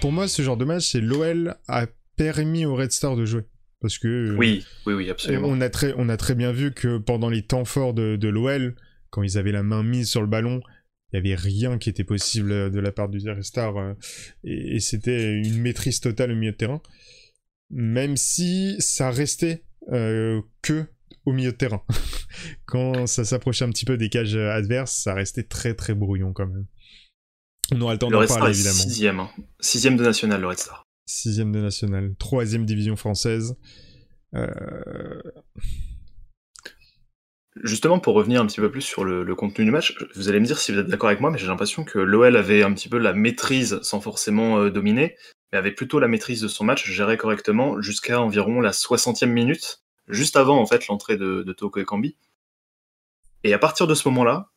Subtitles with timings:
[0.00, 3.42] pour moi, ce genre de match, c'est l'OL a permis au Red Star de jouer.
[3.80, 4.08] Parce que.
[4.08, 5.48] euh, Oui, oui, oui, absolument.
[5.48, 8.28] On a, très, on a très bien vu que pendant les temps forts de, de
[8.28, 8.74] l'OL,
[9.10, 10.60] quand ils avaient la main mise sur le ballon,
[11.12, 13.76] il n'y avait rien qui était possible de la part du Red Star.
[13.76, 13.94] euh,
[14.44, 16.80] et, et c'était une maîtrise totale au milieu de terrain.
[17.70, 20.86] Même si ça restait euh, que
[21.24, 21.82] au milieu de terrain.
[22.66, 26.46] quand ça s'approchait un petit peu des cages adverses, ça restait très très brouillon quand
[26.46, 26.66] même.
[27.74, 28.74] On aura le temps Le d'en parler est évidemment.
[28.74, 29.20] sixième.
[29.20, 29.30] hein.
[29.60, 30.82] Sixième de national, le Red Star.
[31.06, 33.56] Sixième de national, troisième division française.
[34.34, 34.50] Euh,
[37.64, 40.40] Justement, pour revenir un petit peu plus sur le, le contenu du match, vous allez
[40.40, 42.72] me dire si vous êtes d'accord avec moi, mais j'ai l'impression que l'OL avait un
[42.74, 45.16] petit peu la maîtrise, sans forcément euh, dominer,
[45.52, 49.82] mais avait plutôt la maîtrise de son match, gérait correctement jusqu'à environ la 60e minute,
[50.06, 52.18] juste avant en fait l'entrée de, de Toko Ekambi.
[53.42, 54.50] Et à partir de ce moment-là,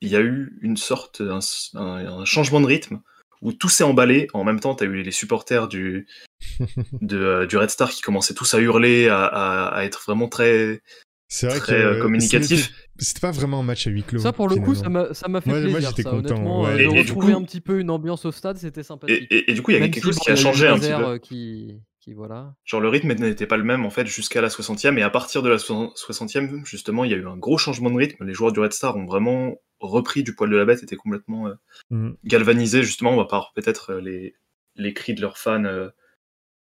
[0.00, 1.40] il y a eu une sorte, un,
[1.74, 3.00] un- un changement de rythme,
[3.42, 4.28] où tout s'est emballé.
[4.34, 6.06] En même temps, tu as eu les supporters du,
[7.00, 10.28] de, euh, du Red Star qui commençaient tous à hurler, à, à- à être vraiment
[10.28, 10.82] très,
[11.28, 12.72] C'est vrai très que euh, communicatif.
[12.98, 14.20] c'était- pas vraiment un match à huis clos.
[14.20, 15.08] Ça, pour le coup, ça finalement.
[15.08, 15.88] m'a ça m'a fait Moi- moi, plaisir.
[15.90, 16.70] j'étais ça, content, ouais.
[16.70, 18.82] euh, Et- de et du retrouver coup- un petit peu une ambiance au stade, c'était
[18.82, 19.26] sympathique.
[19.30, 20.78] et- et du coup, il y avait Même quelque si, chose qui a changé un
[20.78, 21.18] petit peu.
[21.18, 22.54] Qui, qui, voilà.
[22.64, 24.98] Genre, le rythme n'était pas le même, en fait, jusqu'à la 60e.
[24.98, 27.96] Et à partir de la 60e, justement, il y a eu un gros changement de
[27.96, 28.24] rythme.
[28.24, 31.48] Les joueurs du Red Star ont vraiment repris du poil de la bête, étaient complètement
[31.48, 31.54] euh,
[31.90, 32.16] Mhm.
[32.24, 34.34] galvanisés, justement, à part peut-être euh, les,
[34.76, 35.88] les cris de leurs fans euh,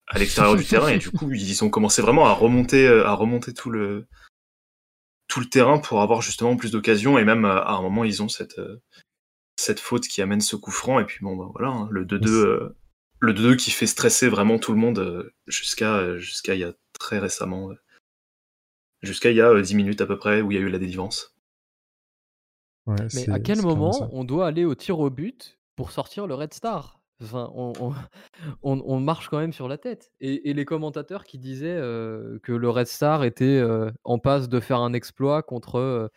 [0.09, 0.89] à l'extérieur du terrain.
[0.89, 4.07] Et du coup, ils ont commencé vraiment à remonter, à remonter tout le,
[5.29, 7.19] tout le terrain pour avoir justement plus d'occasions.
[7.19, 8.61] Et même, à un moment, ils ont cette,
[9.57, 10.99] cette faute qui amène ce coup franc.
[11.01, 12.29] Et puis, bon, bah, voilà, hein, le 2-2.
[12.29, 12.77] euh,
[13.21, 17.21] le 2-2 qui fait stresser vraiment tout le monde jusqu'à jusqu'à il y a très
[17.21, 17.71] récemment,
[19.03, 20.69] jusqu'à il y a euh, 10 minutes à peu près, où il y a eu
[20.69, 21.35] la délivrance.
[22.87, 24.09] Ouais, Mais c'est- à quel c'est clairement moment ça.
[24.13, 27.01] on doit aller au tir au but pour sortir le Red Star?
[27.23, 27.93] Enfin, on, on-
[28.63, 30.13] on- on marche quand même sur la tête.
[30.21, 34.49] Et, et les commentateurs qui disaient euh, que le Red Star était euh, en passe
[34.49, 36.09] de faire un exploit contre, euh,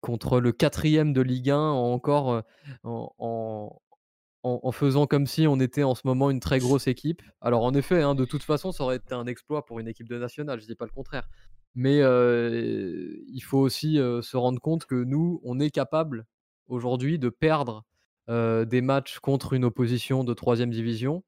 [0.00, 2.40] contre le quatrième de Ligue 1 encore euh,
[2.84, 3.80] en, en-
[4.44, 7.22] en- faisant comme si on était en ce moment une très grosse équipe.
[7.40, 10.08] Alors en effet, hein, de toute façon, ça aurait été un exploit pour une équipe
[10.08, 11.28] de nationale, je dis pas le contraire.
[11.74, 16.26] Mais euh, il faut aussi euh, se rendre compte que nous, on est capable
[16.68, 17.84] aujourd'hui de perdre
[18.28, 21.24] euh, des matchs contre une opposition de troisième division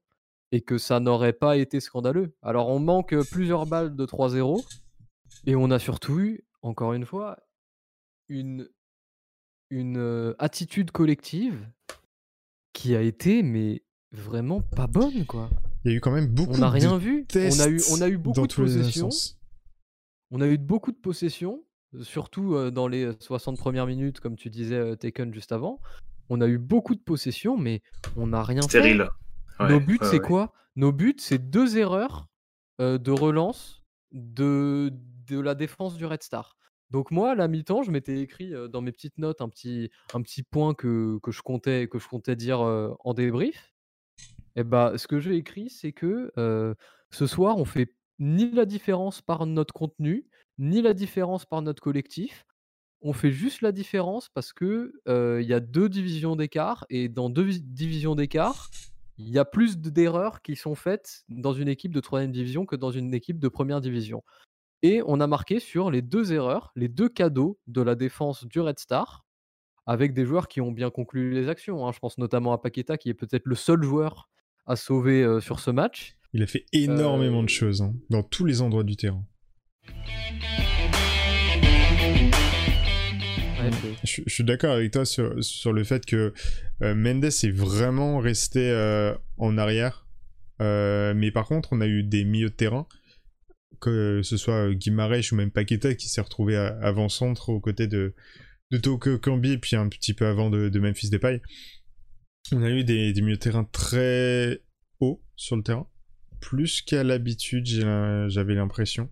[0.51, 2.33] et que ça n'aurait pas été scandaleux.
[2.41, 4.63] Alors on manque plusieurs balles de 3-0
[5.45, 7.37] et on a surtout eu, encore une fois,
[8.29, 8.69] une,
[10.39, 11.67] attitude collective
[12.77, 15.49] qui a été mais vraiment pas bonne quoi.
[15.83, 17.25] Il y a eu quand même beaucoup On n'a rien de vu.
[17.33, 19.09] On a eu, on a eu beaucoup de possessions.
[20.29, 21.63] On a eu beaucoup de possessions,
[22.01, 25.79] surtout euh, dans les euh, 60 premières minutes, comme tu disais, euh, Taken juste avant.
[26.29, 27.81] On a eu beaucoup de possessions, mais
[28.15, 28.99] on n'a rien fait.
[29.59, 30.27] Ouais, Nos buts, ouais, c'est ouais.
[30.27, 30.53] quoi?
[30.75, 32.27] Nos buts, c'est deux erreurs
[32.81, 34.93] euh, de relance de,
[35.25, 36.57] de la défense du Red Star.
[36.91, 40.21] Donc moi, à la mi-temps, je m'étais écrit dans mes petites notes un petit, un
[40.21, 43.73] petit point que, que, je comptais, que je comptais dire en débrief.
[44.55, 46.31] Et bah, ce que j'ai écrit, c'est que
[47.11, 50.27] ce soir, on fait ni la différence par notre contenu,
[50.57, 52.45] ni la différence par notre collectif.
[53.01, 57.29] On fait juste la différence parce que il y a deux divisions d'écart et dans
[57.29, 58.69] deux vis- divisions d'écart,
[59.19, 62.65] il y a plus de- d'erreurs qui sont faites dans une équipe de troisième division
[62.65, 64.23] que dans une équipe de première division.
[64.83, 68.59] Et on a marqué sur les deux erreurs, les deux cadeaux de la défense du
[68.59, 69.25] Red Star,
[69.87, 71.87] avec des joueurs qui ont bien conclu les actions.
[71.87, 71.91] hein.
[71.91, 74.29] Je pense notamment à Paqueta, qui est peut-être le seul joueur
[74.67, 76.15] à sauver euh, sur ce match.
[76.33, 79.23] Il a fait énormément Euh, de choses hein, dans tous les endroits du terrain.
[83.59, 86.33] Ouais, c'est- Je, je suis d'accord avec toi sur, sur le fait que
[86.83, 90.05] euh, Mendes est vraiment resté euh, en arrière.
[90.61, 92.87] Euh, mais par contre, on a eu des milieux de terrain,
[93.79, 98.15] que ce soit Guimarães ou même Paqueta qui s'est retrouvé avant-centre aux côtés de,
[98.71, 101.41] de Toko Kambi et puis un petit peu avant de, de Memphis Depay.
[102.53, 104.61] On a eu des, des milieux de terrain très
[104.99, 105.87] hauts sur le terrain,
[106.39, 109.09] plus qu'à l'habitude, j'avais l'impression.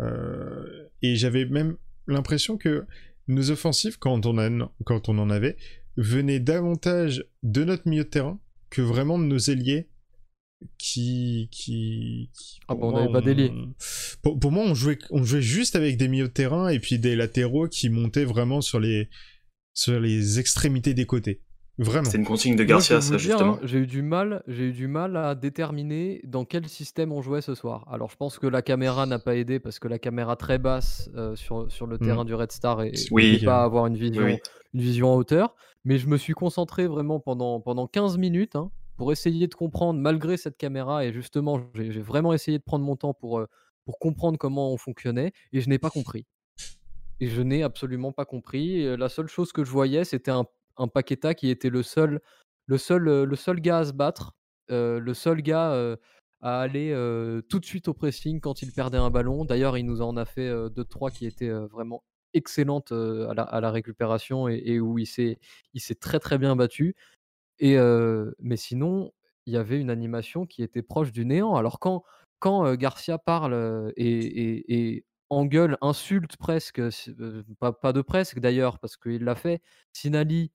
[0.00, 1.76] Euh, et j'avais même
[2.08, 2.84] l'impression que
[3.28, 5.56] nos offensives, quand on, en- quand on en avait,
[5.96, 8.40] venaient davantage de notre milieu de terrain
[8.70, 9.88] que vraiment de nos ailiers
[10.78, 11.48] qui...
[11.50, 13.52] qui, qui- Ah pour bah, on moi, avait pas d'ailier.
[14.22, 16.98] Pour, pour moi, on jouait, on jouait juste avec des milieux de terrain et puis
[16.98, 19.08] des latéraux qui montaient vraiment sur les,
[19.72, 21.40] sur les extrémités des côtés.
[21.76, 22.08] Vraiment.
[22.08, 23.54] C'est une consigne de Garcia, ça, justement.
[23.54, 27.20] hein, j'ai eu du mal, j'ai eu du mal à déterminer dans quel système on
[27.20, 27.84] jouait ce soir.
[27.90, 31.10] Alors, je pense que la caméra n'a pas aidé parce que la caméra très basse
[31.16, 32.04] euh, sur, sur le Mm.
[32.04, 33.42] terrain du Red Star et Oui.
[33.44, 34.36] pas à avoir une vision, oui.
[34.72, 35.56] une vision en hauteur.
[35.84, 38.54] Mais je me suis concentré vraiment pendant, pendant 15 minutes.
[38.54, 38.70] hein.
[38.96, 42.96] Pour essayer de comprendre malgré cette caméra et justement, j'ai vraiment essayé de prendre mon
[42.96, 43.44] temps pour,
[43.84, 46.26] pour comprendre comment on fonctionnait et je n'ai pas compris.
[47.20, 50.44] Et je n'ai absolument pas compris, la seule chose que je voyais, c'était un
[50.76, 52.20] un Paqueta qui était le seul
[52.66, 54.32] le seul, le seul gars à se battre,
[54.68, 55.96] le seul gars,
[56.40, 56.90] à aller,
[57.48, 59.44] tout de suite au pressing quand il perdait un ballon.
[59.44, 62.02] D'ailleurs, il nous en a fait, heu, 2-3 qui étaient, vraiment
[62.32, 65.38] excellentes, à la récupération et et où il s'est
[66.00, 66.96] très, très bien battu
[67.58, 67.76] et
[68.40, 69.12] mais sinon,
[69.46, 71.54] il y avait une animation qui était proche du néant.
[71.56, 72.02] Alors quand
[72.76, 76.80] Garcia parle, et et engueule, insulte presque,
[77.60, 79.62] pas de presque d'ailleurs parce qu'il l'a fait,
[79.92, 80.52] Sinali,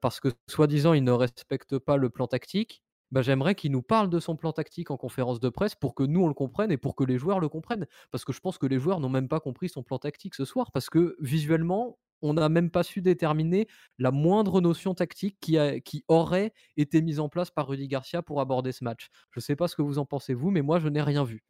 [0.00, 4.10] parce que soi-disant il ne respecte pas le plan tactique, bah, j'aimerais qu'il nous parle
[4.10, 6.76] de son plan tactique en conférence de presse pour que nous on le comprenne et
[6.76, 7.86] pour que les joueurs le comprennent.
[8.10, 10.44] Parce que je pense que les joueurs n'ont même pas compris son plan tactique ce
[10.44, 13.68] soir parce que visuellement, on n'a même pas su déterminer
[13.98, 18.22] la moindre notion tactique qui a qui aurait été mise en place par Rudy Garcia
[18.22, 19.08] pour aborder ce match.
[19.30, 21.44] Je sais pas ce que vous en pensez vous, mais moi je n'ai rien vu.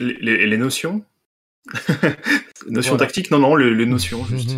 [0.00, 1.04] Les, les- les notions?
[2.68, 3.06] Notions Voilà.
[3.06, 4.50] tactiques Non, non, les, les notions, juste.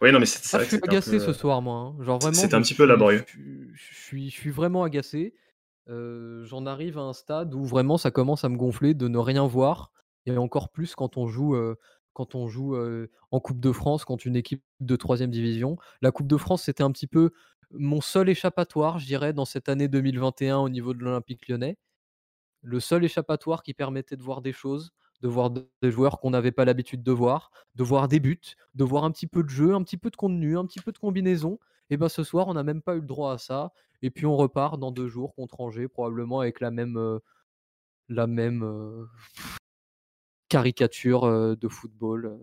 [0.00, 2.04] Oui, non, mais c'est c'est Ah, je suis agacé peu, ce euh, soir moi, hein.
[2.04, 3.24] Genre vraiment c'était un petit peu laborieux.
[3.26, 5.34] je suis je vraiment agacé.
[5.88, 9.18] Heu, j'en arrive à un stade où vraiment ça commence à me gonfler de ne
[9.18, 9.90] rien voir
[10.26, 11.76] et encore plus quand on joue, heu,
[12.12, 12.76] quand on joue,
[13.30, 15.76] en coupe de France contre une équipe de 3 division.
[16.00, 17.30] La coupe de France, c'était un petit peu
[17.70, 21.78] mon seul échappatoire, je dirais, dans cette année 2021 au niveau de l'Olympique lyonnais.
[22.62, 24.92] Le seul échappatoire qui permettait de voir des choses,
[25.22, 28.84] de voir des joueurs qu'on n'avait pas l'habitude de voir, de voir des buts, de
[28.84, 30.98] voir un petit peu de jeu, un petit peu de contenu, un petit peu de
[30.98, 31.58] combinaison
[31.90, 33.72] et ben, ce soir, on n'a même pas eu le droit à ça
[34.02, 37.20] et puis on repart dans 2 jours contre Angers probablement avec la même,
[38.08, 39.08] la même,
[40.52, 42.38] caricature, heu, de football, heu,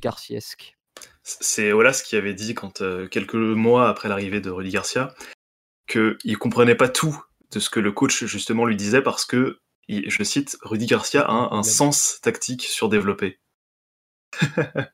[0.00, 0.76] garciesque.
[1.22, 5.14] C'est Olas qui avait dit, quand, euh, quelques mois après l'arrivée de Rudy Garcia,
[5.86, 10.24] qu'il comprenait pas tout de ce que le coach justement lui disait parce que, je
[10.24, 13.38] cite, Rudy Garcia a un, sens tactique surdéveloppé.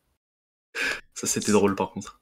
[1.14, 2.20] ça c'était drôle par contre.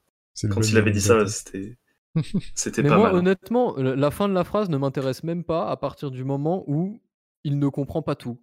[0.49, 1.77] Quand il avait dit ça, c'était
[2.55, 3.15] c'était pas moi, mal.
[3.15, 3.17] hein.
[3.17, 7.01] honnêtement, la fin de la phrase ne m'intéresse même pas à partir du moment où
[7.43, 8.39] il ne comprend pas tout.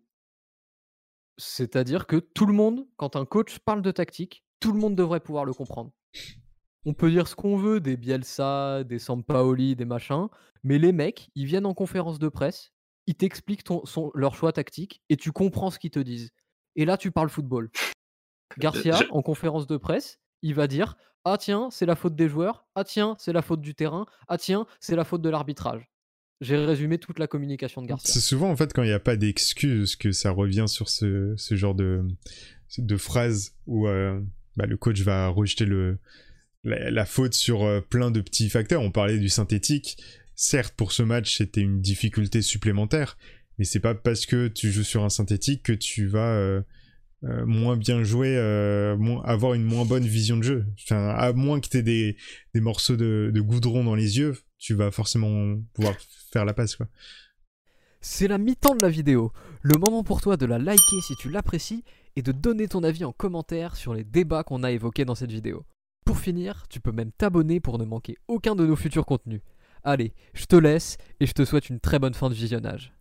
[1.39, 5.21] C'est-à-dire que tout le monde, quand un coach parle de tactique, tout le monde devrait
[5.21, 5.93] pouvoir le comprendre.
[6.85, 10.29] On peut dire ce qu'on veut des Bielsa, des Sampaoli, des machins,
[10.63, 12.73] mais les mecs, ils viennent en conférence de presse,
[13.07, 16.31] ils t'expliquent ton son leur choix tactique et tu comprends ce qu'ils te disent.
[16.77, 17.71] Et là, tu parles football.
[18.59, 22.29] Garcia, je- en conférence de presse, il va dire: «Ah tiens, c'est la faute des
[22.29, 22.67] joueurs.
[22.75, 24.07] Ah tiens, c'est la faute du terrain.
[24.29, 25.89] Ah tiens, c'est la faute de l'arbitrage».
[26.41, 28.13] J'ai résumé toute la communication de Garcia.
[28.13, 31.35] C'est souvent en fait quand il n'y a pas d'excuses que ça revient sur ce,
[31.53, 32.07] genre de,
[32.77, 34.21] de phrase où euh,
[34.57, 35.67] bah, le coach va rejeter
[36.65, 38.83] la, faute sur euh, plein de petits facteurs.
[38.83, 39.97] On parlait du synthétique.
[40.35, 43.17] Certes, pour ce match, c'était une difficulté supplémentaire,
[43.59, 46.63] mais c'est pas parce que tu joues sur un synthétique que tu vas euh,
[47.23, 48.37] moins bien jouer,
[49.25, 50.67] avoir une moins bonne vision de jeu.
[50.91, 52.17] À moins que tu aies des,
[52.57, 55.95] morceaux de goudron dans les yeux, tu vas forcément pouvoir
[56.33, 56.77] faire la passe.
[56.77, 56.87] Quoi.
[58.01, 59.33] C'est la mi-temps de la vidéo.
[59.63, 63.05] Le moment pour toi de la liker si tu l'apprécies et de donner ton avis
[63.05, 65.65] en commentaire sur les débats qu'on a évoqués dans cette vidéo.
[66.05, 69.41] Pour finir, tu peux même t'abonner pour ne manquer aucun de nos futurs contenus.
[69.83, 72.93] Allez, je te laisse et je te souhaite une très bonne fin de visionnage.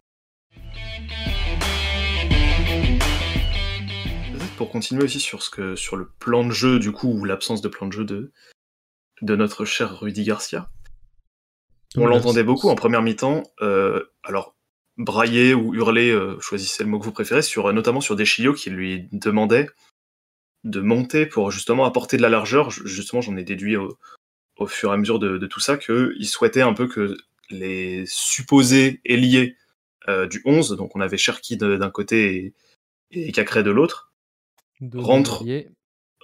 [4.58, 7.62] Pour continuer aussi sur, ce que, sur le plan de jeu, du coup, ou l'absence
[7.62, 8.32] de plan de jeu de,
[9.22, 10.70] de notre cher Rudy Garcia.
[11.98, 13.44] On l'entendait beaucoup en première mi-temps.
[13.62, 14.56] euh, alors,
[14.98, 18.70] brailler ou hurler, euh, choisissez le mot que vous préférez, sur, notamment sur Deschilio qui
[18.70, 19.70] lui demandait
[20.64, 22.72] de monter pour justement apporter de la largeur.
[22.72, 23.98] Ju- Justement, j'en ai déduit au,
[24.58, 27.16] au fur et à mesure de, de tout ça qu'il souhaitait un peu que
[27.50, 29.56] les supposés ailiers
[30.08, 32.54] euh, du 11, donc on avait Cherki d'un côté
[33.12, 34.12] et, et Cacré de l'autre,
[34.82, 35.40] De Rentre.
[35.44, 35.70] Delaurier.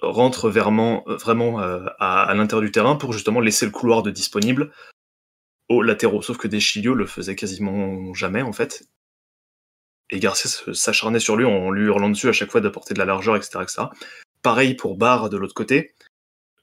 [0.00, 4.02] rentre vraiment, euh, vraiment euh, à, à l'intérieur du terrain pour justement laisser le couloir
[4.02, 4.72] de disponible
[5.76, 6.22] aux latéraux.
[6.22, 8.88] Sauf que Deschilio le faisait quasiment jamais en fait.
[10.10, 13.06] Et Garcia s'acharnait sur lui en lui hurlant dessus à chaque fois d'apporter de la
[13.06, 13.60] largeur, etc.
[14.42, 15.94] Pareil pour Barre de l'autre côté.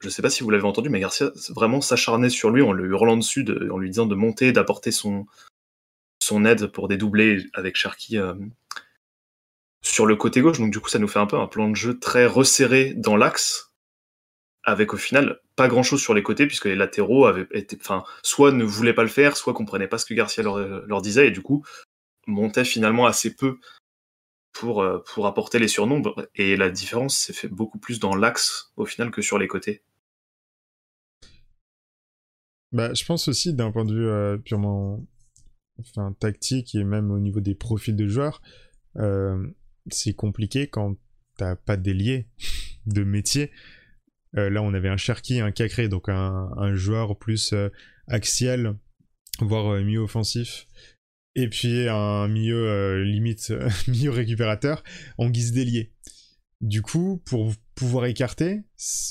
[0.01, 2.85] Je sais pas si vous l'avez entendu, mais Garcia vraiment s'acharnait sur lui en le
[2.87, 5.25] hurlant dessus, de- en lui disant de monter, d'apporter son,
[6.21, 8.33] son aide pour dédoubler avec Cherki euh,
[9.83, 10.59] sur le côté gauche.
[10.59, 13.17] Donc du coup, ça nous fait un peu un plan de jeu très resserré dans
[13.17, 13.68] l'axe,
[14.69, 18.03] avec au final pas grand chose sur les côtés, puisque les latéraux avaient été, enfin,
[18.23, 21.27] soit ne voulaient pas le faire, soit comprenaient pas ce que Garcia leur, leur disait,
[21.27, 21.65] et du coup,
[22.27, 23.59] montaient finalement assez peu
[24.53, 26.29] pour, euh, pour apporter les surnombres.
[26.35, 29.83] Et la différence s'est fait beaucoup plus dans l'axe au final que sur les côtés.
[32.71, 35.03] Bah, je pense aussi d'un point de vue euh, purement
[35.79, 38.41] enfin, tactique et même au niveau des profils de joueurs,
[38.97, 39.47] euh,
[39.89, 40.95] c'est compliqué quand
[41.37, 42.27] t'as pas d'ailier
[42.85, 43.51] de métier.
[44.37, 47.69] Euh, là, on avait un Cherki, un Cacré, donc un, un joueur plus euh,
[48.07, 48.77] axial,
[49.39, 50.67] voire euh, milieu offensif.
[51.35, 53.53] Et puis un milieu euh, limite,
[53.87, 54.83] milieu récupérateur
[55.17, 55.93] en guise d'ailier.
[56.61, 58.63] Du coup, pour pouvoir écarter,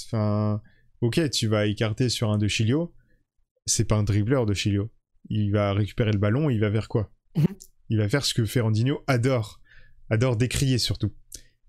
[0.07, 0.61] enfin,
[1.01, 2.95] ok, tu vas écarter sur un de Chilio,
[3.67, 4.91] c'est pas un dribbleur de Chilio.
[5.31, 7.11] Il va récupérer le ballon, il va vers quoi?
[7.89, 9.61] Il va faire ce que Ferrandinho adore,
[10.11, 11.13] adore décrier surtout.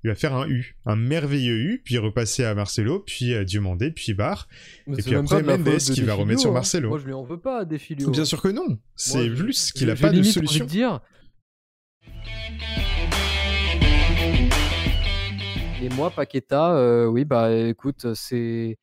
[0.04, 3.92] Il va faire un U, un merveilleux U, puis repasser à Marcelo, puis à Diomandé,
[3.92, 4.48] puis Barre.
[4.88, 6.54] Et puis après, Mendes qui va remettre sur hein.
[6.54, 6.90] Marcelo.
[6.90, 8.10] Moi, je lui en veux pas, des Filio.
[8.10, 10.66] Bien sûr que non, c'est Moi, juste qu'il a pas de solution.
[10.66, 11.02] dire.
[15.82, 18.78] Et moi, Paqueta, euh, oui, bah écoute, c'est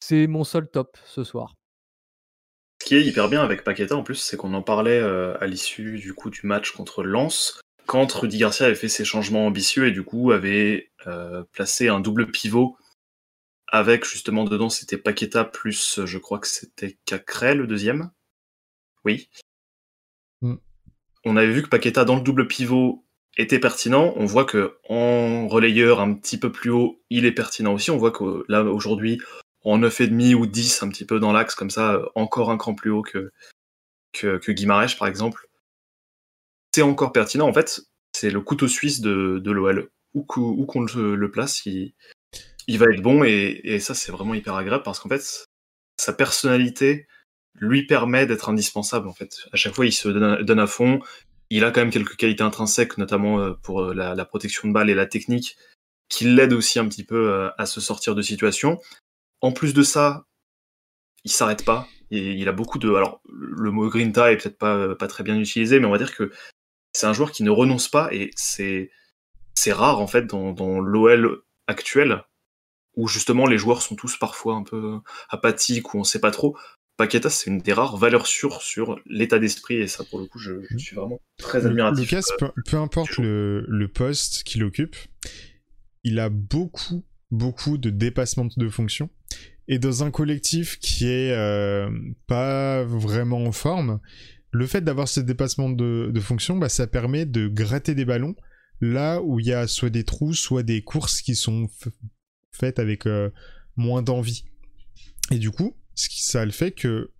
[0.00, 1.54] c'est mon seul top ce soir.
[2.82, 5.46] Ce qui est hyper bien avec Paqueta en plus, c'est qu'on en parlait euh, à
[5.46, 9.86] l'issue du coup du match contre Lens, quand Rudy Garcia avait fait ses changements ambitieux
[9.86, 12.76] et du coup avait euh, placé un double pivot
[13.66, 18.10] avec justement dedans c'était Paqueta plus je crois que c'était Cacré le deuxième.
[19.06, 19.30] Oui.
[20.42, 20.56] Mm.
[21.24, 23.06] On avait vu que Paqueta dans le double pivot
[23.38, 24.12] était pertinent.
[24.16, 27.90] On voit que en relayeur un petit peu plus haut, il est pertinent aussi.
[27.90, 29.18] On voit que là aujourd'hui
[29.64, 32.90] en 9,5 ou 10 un petit peu dans l'axe comme ça, encore un cran plus
[32.90, 33.32] haut que,
[34.12, 35.47] que, que Guimarães par exemple.
[36.74, 37.80] C'est encore pertinent en fait,
[38.12, 39.90] c'est le couteau suisse de, de l'OL.
[40.14, 41.92] Où, qu'o- où qu'on le, place, il,
[42.78, 45.44] va être bon et, ça c'est vraiment hyper agréable parce qu'en fait
[45.98, 47.06] sa personnalité
[47.54, 49.36] lui permet d'être indispensable en fait.
[49.52, 51.00] À chaque fois il se donne à, fond,
[51.50, 54.90] il a quand même quelques qualités intrinsèques notamment euh, pour euh, la, protection de balle
[54.90, 55.56] et la technique
[56.08, 58.80] qui l'aident aussi un petit peu euh, à se sortir de situations.
[59.42, 60.24] En plus de ça,
[61.24, 61.86] il s'arrête pas.
[62.10, 62.88] Il a beaucoup de.
[62.88, 66.16] Alors, le mot grinta est peut-être pas, pas très bien utilisé, mais on va dire
[66.16, 66.32] que
[66.92, 68.90] c'est un joueur qui ne renonce pas et c'est
[69.54, 72.22] c'est rare en fait dans, dans l'OL actuel
[72.96, 74.98] où justement les joueurs sont tous parfois un peu
[75.30, 76.56] apathiques ou on sait pas trop.
[76.96, 80.40] Paqueta, c'est une des rares valeurs sûres sur l'état d'esprit et ça, pour le coup,
[80.40, 82.10] je, je suis vraiment très admiratif.
[82.10, 84.96] Lucas, peu, peu importe le, le poste qu'il occupe,
[86.02, 89.10] il a beaucoup, beaucoup de dépassements de fonction.
[89.68, 91.88] Et dans un collectif qui est euh,
[92.26, 94.00] pas vraiment en forme,
[94.50, 98.34] le fait d'avoir ce dépassement de, fonction, bah, ça permet de gratter des ballons
[98.80, 101.68] là où il y a soit des trous, soit des courses qui sont
[102.52, 103.30] faites avec euh,
[103.76, 104.44] moins d'envie.
[105.30, 107.10] Et du coup, ce qui, ça le fait que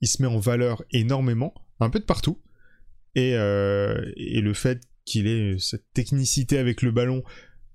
[0.00, 2.40] il se met en valeur énormément, un peu de partout.
[3.14, 7.24] Et, euh, le fait qu'il ait cette technicité avec le ballon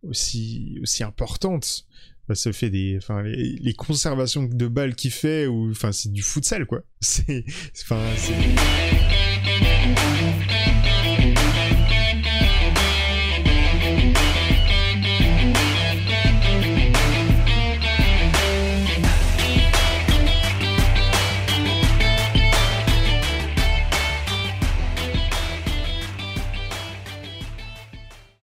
[0.04, 1.86] aussi importante,
[2.28, 6.12] bah, ça fait des, enfin, les, les conservations de balles qu'il fait, ou, enfin, c'est
[6.12, 6.82] du futsal, quoi.
[7.02, 7.44] C'est,
[7.84, 8.34] enfin, c'est...